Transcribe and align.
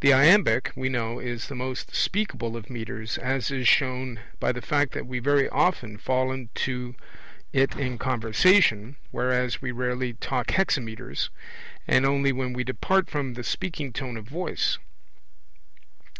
The 0.00 0.12
iambic, 0.12 0.72
we 0.74 0.88
know, 0.88 1.20
is 1.20 1.46
the 1.46 1.54
most 1.54 1.94
speakable 1.94 2.56
of 2.56 2.68
metres, 2.68 3.18
as 3.18 3.52
is 3.52 3.68
shown 3.68 4.18
by 4.40 4.50
the 4.50 4.60
fact 4.60 4.90
that 4.94 5.06
we 5.06 5.20
very 5.20 5.48
often 5.48 5.96
fall 5.96 6.32
into 6.32 6.96
it 7.52 7.76
in 7.76 7.96
conversation, 7.96 8.96
whereas 9.12 9.62
we 9.62 9.70
rarely 9.70 10.14
talk 10.14 10.50
hexameters, 10.50 11.30
and 11.86 12.04
only 12.04 12.32
when 12.32 12.52
we 12.52 12.64
depart 12.64 13.08
from 13.08 13.34
the 13.34 13.44
speaking 13.44 13.92
tone 13.92 14.16
of 14.16 14.24
voice. 14.24 14.76